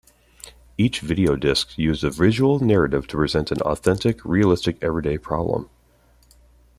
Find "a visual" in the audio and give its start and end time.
2.03-2.57